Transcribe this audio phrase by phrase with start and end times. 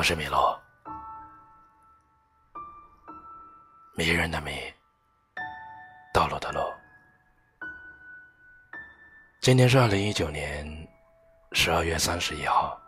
[0.00, 0.58] 我是米洛，
[3.92, 4.50] 迷人的迷，
[6.10, 6.60] 道路的路。
[9.42, 10.66] 今天是二零一九年
[11.52, 12.80] 十二月三十一号，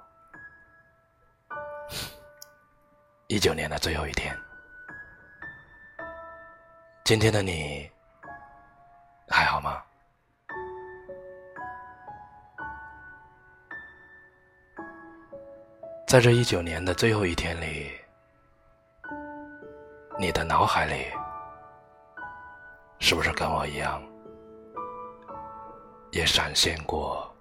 [3.26, 4.34] 一九年的最后一天。
[7.04, 7.92] 今天的你
[9.28, 9.84] 还好吗？
[16.12, 17.90] 在这一九年的最后一天里，
[20.18, 21.06] 你的脑海里
[22.98, 23.98] 是不是跟我一样，
[26.10, 27.34] 也闪现过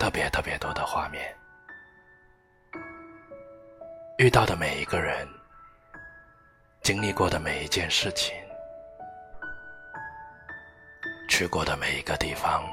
[0.00, 1.22] 特别特别多的画面？
[4.18, 5.24] 遇到的每一个人，
[6.82, 8.34] 经历过的每一件事情，
[11.28, 12.64] 去过的每一个地方。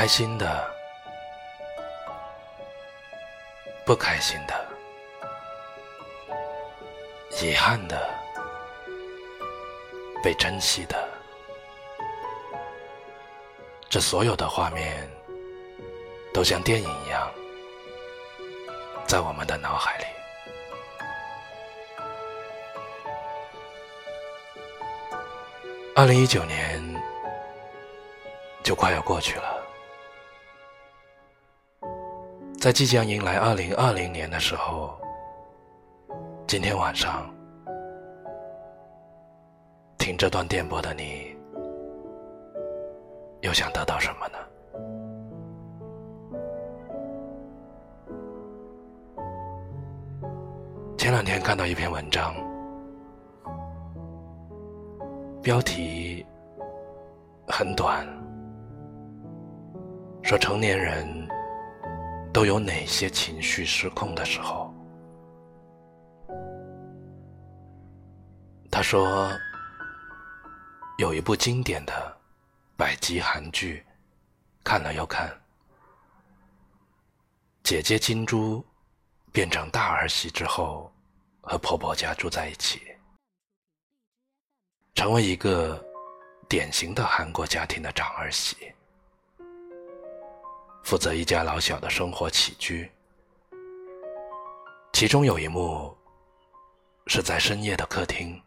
[0.00, 0.66] 开心的，
[3.84, 4.66] 不开心的，
[7.42, 8.08] 遗憾的，
[10.24, 11.06] 被珍惜的，
[13.90, 15.06] 这所有的画面，
[16.32, 17.30] 都像电影一样，
[19.06, 20.06] 在我们的脑海里。
[25.94, 26.82] 二零一九年
[28.62, 29.59] 就快要过去了。
[32.60, 34.94] 在即将迎来二零二零年的时候，
[36.46, 37.26] 今天晚上
[39.96, 41.34] 听这段电波的你，
[43.40, 44.36] 又想得到什么呢？
[50.98, 52.34] 前两天看到一篇文章，
[55.42, 56.26] 标题
[57.48, 58.06] 很短，
[60.22, 61.19] 说成年人。
[62.32, 64.72] 都有哪些情绪失控的时候？
[68.70, 69.30] 他说，
[70.98, 72.16] 有一部经典的
[72.76, 73.84] 百集韩剧，
[74.62, 75.28] 看了又看。
[77.64, 78.64] 姐姐金珠
[79.32, 80.90] 变成大儿媳之后，
[81.40, 82.80] 和婆婆家住在一起，
[84.94, 85.84] 成为一个
[86.48, 88.72] 典型的韩国家庭的长儿媳。
[90.82, 92.90] 负责一家老小的生活起居，
[94.92, 95.96] 其中有一幕
[97.06, 98.40] 是在深夜的客厅，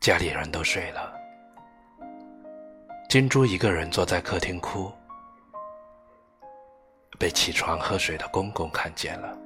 [0.00, 1.12] 家里人都睡了，
[3.08, 4.92] 金珠一个人坐在客厅哭，
[7.18, 9.36] 被起床喝水的公公看见了，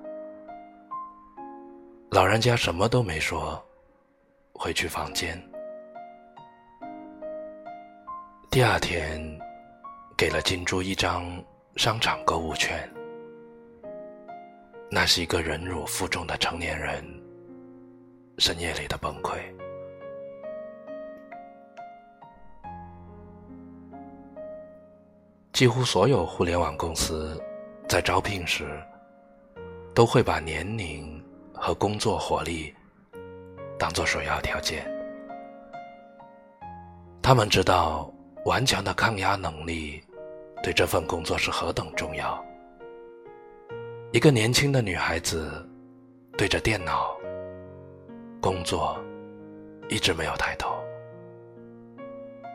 [2.11, 3.65] 老人家什么都没说，
[4.53, 5.43] 回去房间，
[8.51, 9.44] 第二天。
[10.17, 11.25] 给了金珠一张
[11.75, 12.89] 商场购物券，
[14.89, 17.05] 那是一个忍辱负重的成年人
[18.39, 19.41] 深夜里的崩溃。
[25.53, 27.43] 几乎所有互联网公司
[27.89, 28.81] 在招聘时，
[29.93, 31.21] 都会把年龄
[31.53, 32.73] 和工作活力
[33.77, 34.89] 当做首要条件。
[37.21, 38.14] 他们知道。
[38.44, 40.03] 顽强的抗压能力，
[40.62, 42.44] 对这份工作是何等重要。
[44.12, 45.66] 一个年轻的女孩子，
[46.37, 47.16] 对着电脑
[48.43, 49.03] 工作，
[49.88, 50.77] 一直没有抬头，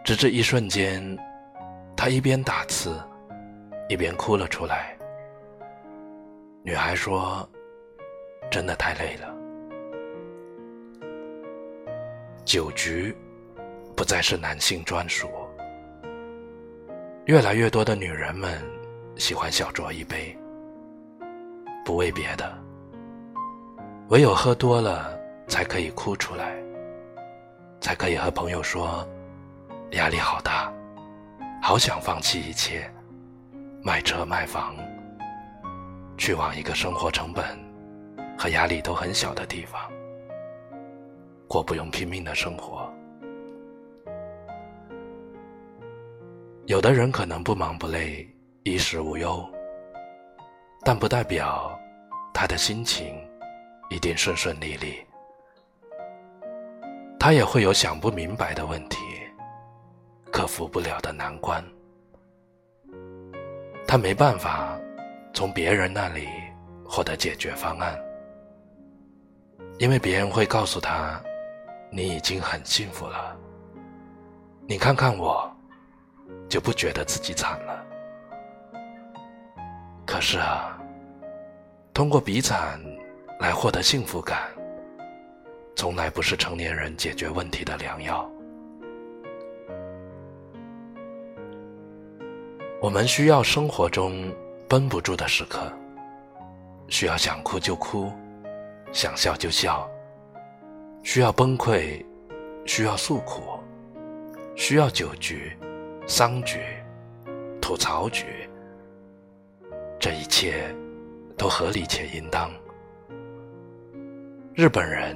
[0.05, 1.17] 直至一瞬间，
[1.97, 2.95] 她一边打字，
[3.87, 4.95] 一边哭了出来。
[6.61, 7.49] 女孩说
[8.51, 9.35] ：“真的太累了。”
[12.45, 13.15] 酒局
[13.95, 15.27] 不再是男性专属。
[17.29, 18.59] 越来越多的女人们
[19.15, 20.35] 喜欢小酌一杯，
[21.85, 22.57] 不为别的，
[24.07, 25.15] 唯有喝多了
[25.47, 26.55] 才可以哭出来，
[27.79, 29.07] 才可以和朋友说
[29.91, 30.73] 压力好大，
[31.61, 32.91] 好想放弃一切，
[33.83, 34.75] 卖车卖房，
[36.17, 37.45] 去往一个生活成本
[38.39, 39.79] 和压力都很小的地方，
[41.47, 42.91] 过不用拼命的生活。
[46.69, 48.23] 有的人可能不忙不累，
[48.61, 49.43] 衣食无忧，
[50.85, 51.75] 但不代表
[52.31, 53.19] 他的心情
[53.89, 55.03] 一定顺顺利利。
[57.19, 58.99] 他也会有想不明白的问题，
[60.31, 61.63] 克服不了的难关。
[63.87, 64.79] 他没办法
[65.33, 66.27] 从别人那里
[66.85, 67.99] 获得解决方案，
[69.79, 71.19] 因为别人会告诉他
[71.89, 73.35] ：“你已经很幸福了。”
[74.69, 75.51] 你看看我。
[76.49, 77.85] 就不觉得自己惨了。
[80.05, 80.79] 可是啊，
[81.93, 82.79] 通过比惨
[83.39, 84.39] 来获得幸福感，
[85.75, 88.29] 从来不是成年人解决问题的良药。
[92.81, 94.33] 我们需要生活中
[94.67, 95.71] 绷不住的时刻，
[96.87, 98.11] 需要想哭就哭，
[98.91, 99.87] 想笑就笑，
[101.03, 102.03] 需要崩溃，
[102.65, 103.59] 需要诉苦，
[104.55, 105.55] 需要酒局、
[106.09, 106.59] 丧局、
[107.61, 108.25] 吐槽局，
[109.99, 110.75] 这一切
[111.37, 112.51] 都合理且应当。
[114.55, 115.15] 日本人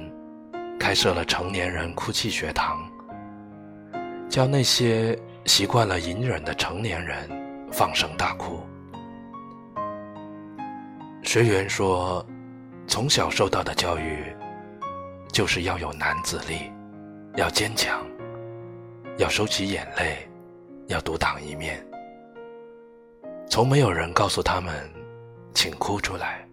[0.78, 2.88] 开设了成年人哭泣学堂，
[4.28, 7.28] 教那些习惯了隐忍的成年人。
[7.72, 8.60] 放声大哭。
[11.24, 12.24] 学员说
[12.86, 14.32] ：“从小受到的教育，
[15.32, 16.70] 就是要有男子力，
[17.34, 18.06] 要坚强，
[19.16, 20.28] 要收起眼泪，
[20.86, 21.84] 要独当一面。
[23.46, 24.74] 从没有人告诉他们，
[25.54, 26.46] 请哭出来。”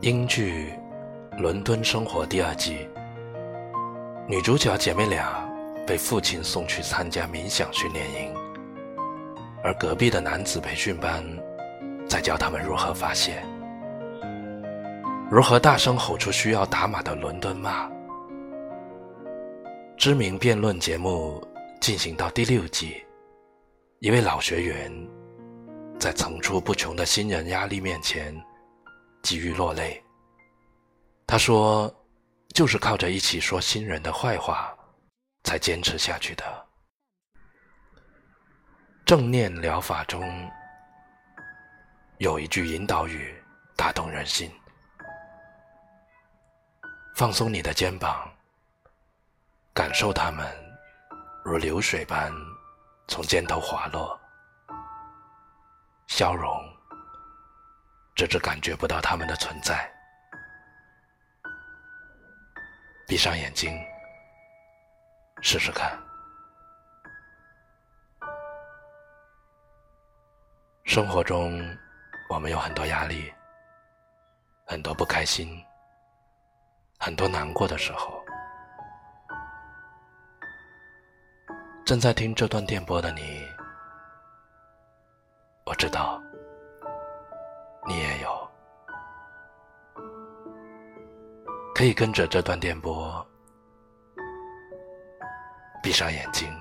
[0.00, 0.72] 英剧
[1.40, 2.88] 《伦敦生活》第二季，
[4.26, 5.48] 女主角姐妹俩
[5.86, 8.32] 被父亲送去参加冥想训练营。
[9.62, 11.24] 而隔壁的男子培训班，
[12.08, 13.42] 在教他们如何发泄，
[15.28, 17.90] 如何大声吼出需要打码的伦敦骂。
[19.96, 21.42] 知名辩论节目
[21.80, 23.04] 进行到第六季，
[24.00, 24.92] 一位老学员
[25.98, 28.34] 在层出不穷的新人压力面前，
[29.22, 30.02] 几欲落泪。
[31.26, 31.92] 他说
[32.54, 34.76] ：“就是靠着一起说新人的坏话，
[35.44, 36.66] 才坚持下去的。”
[39.06, 40.22] 正念疗法中
[42.18, 43.34] 有一句引导语
[43.76, 44.50] 打动人心：
[47.14, 48.30] 放松你的肩膀，
[49.72, 50.46] 感受它们
[51.48, 52.30] 如流水般
[53.06, 54.20] 从肩头滑落，
[56.06, 56.62] 消融，
[58.14, 59.90] 直至感觉不到它们的存在。
[63.06, 63.82] 闭上眼睛，
[65.40, 65.98] 试试看。
[70.84, 71.66] 生活中，
[72.28, 73.32] 我们有很多压力，
[74.66, 75.64] 很多不开心，
[76.98, 78.17] 很多难过的时候。
[81.88, 83.48] 正在听这段电波的你，
[85.64, 86.20] 我知道，
[87.86, 88.50] 你也有，
[91.74, 93.26] 可以跟着这段电波，
[95.82, 96.54] 闭上眼睛，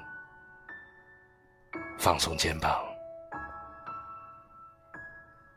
[2.00, 2.82] 放松肩膀。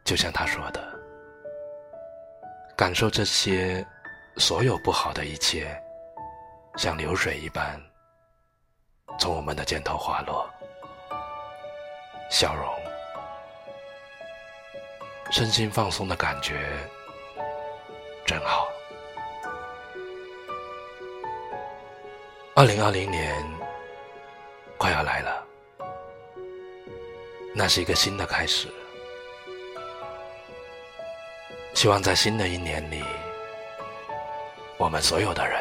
[0.02, 1.00] 就像他说的，
[2.76, 3.86] 感受这些
[4.36, 5.80] 所有不好的一切，
[6.76, 7.80] 像流水一般
[9.18, 10.48] 从我们的肩头滑落。
[12.30, 12.64] 笑容，
[15.32, 16.68] 身心放松的感觉
[18.24, 18.68] 真好。
[22.54, 23.34] 二零二零年
[24.76, 25.44] 快要来了，
[27.54, 28.68] 那是一个新的开始。
[31.74, 33.02] 希望在新的一年里，
[34.76, 35.60] 我们所有的人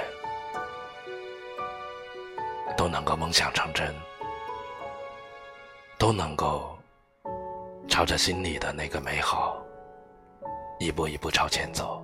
[2.80, 3.94] 都能够梦想成真，
[5.98, 6.78] 都能够
[7.90, 9.62] 朝着心里的那个美好
[10.80, 12.02] 一步一步朝前走。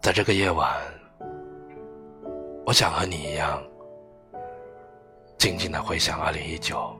[0.00, 0.72] 在这个夜晚，
[2.64, 3.60] 我想和你一样，
[5.36, 6.96] 静静的回想二零一九，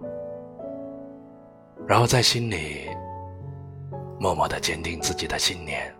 [1.86, 2.90] 然后在心里。
[4.18, 5.94] 默默的坚定自己的信念。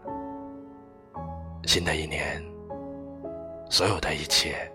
[1.65, 2.43] 新的一年，
[3.71, 4.69] 所有的一切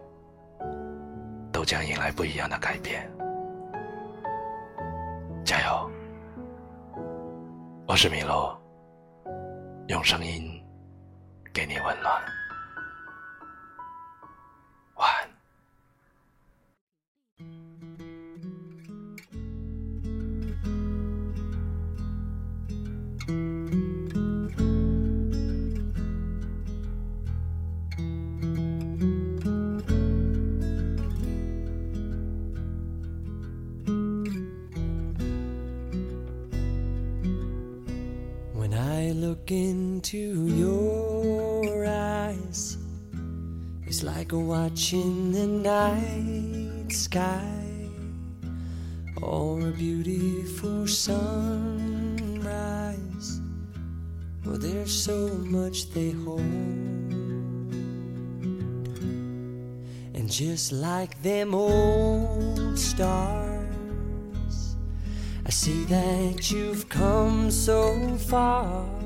[1.61, 3.07] 都将迎来不一样的改变。
[5.45, 5.91] 加油！
[7.87, 8.59] 我是米洛，
[9.87, 10.59] 用声音
[11.53, 12.19] 给你温暖。
[39.41, 42.77] Look into your eyes.
[43.87, 47.89] It's like watching the night sky
[49.21, 52.21] Or a beautiful sunrise.
[54.45, 56.41] Well, there's so much they hold.
[60.13, 64.75] And just like them old stars
[65.45, 69.00] I see that you've come so far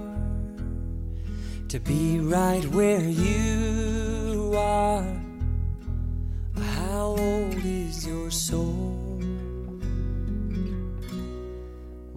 [1.70, 5.06] to be right where you are.
[6.56, 9.20] How old is your soul?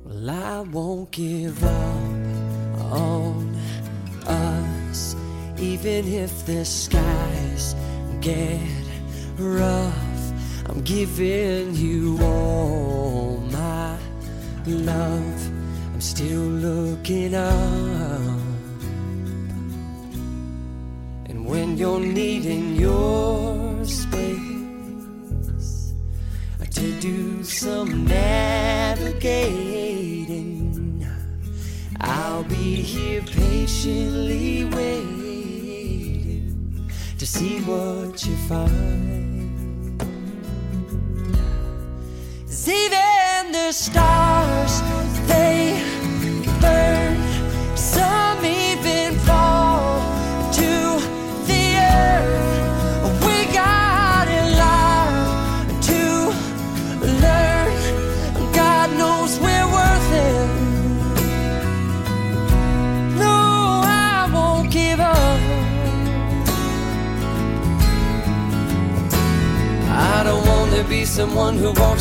[0.04, 3.56] Well, I won't give up on
[4.26, 5.16] us,
[5.58, 7.74] even if the skies
[8.20, 8.60] get
[9.38, 10.32] rough.
[10.66, 13.96] I'm giving you all my
[14.66, 15.50] love.
[15.94, 18.47] I'm still looking up.
[21.78, 24.38] You're needing your space
[26.70, 29.38] to do some navigating,
[32.00, 35.70] I'll be here patiently waiting
[37.16, 38.98] to see what you find.
[42.68, 44.82] even the stars,
[45.28, 45.57] they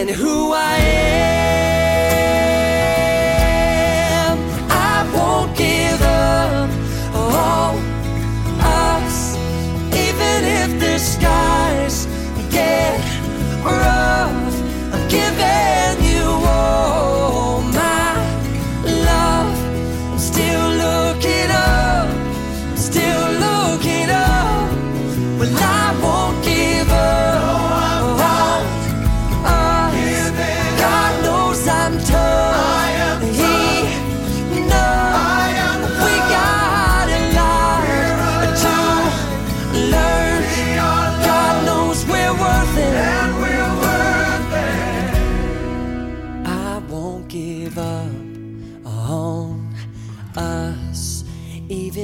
[0.00, 1.69] And who I am.